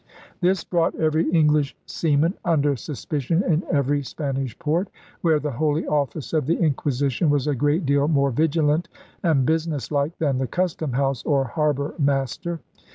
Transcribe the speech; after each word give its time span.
This 0.39 0.63
brought 0.63 0.95
every 0.95 1.29
English 1.29 1.75
seaman 1.85 2.33
under 2.43 2.75
suspicion 2.75 3.43
in 3.43 3.61
every 3.71 4.01
Spanish 4.01 4.57
port, 4.57 4.89
where 5.21 5.39
the 5.39 5.51
Holy 5.51 5.85
Office 5.85 6.33
of 6.33 6.47
the 6.47 6.55
Inqui 6.55 6.89
sition 6.89 7.29
was 7.29 7.45
a 7.45 7.53
great 7.53 7.85
deal 7.85 8.07
more 8.07 8.31
vigilant 8.31 8.89
and 9.21 9.45
business 9.45 9.91
like 9.91 10.17
than 10.17 10.39
the 10.39 10.47
Custom 10.47 10.93
House 10.93 11.21
or 11.21 11.43
Harbor 11.43 11.93
Master. 11.99 12.61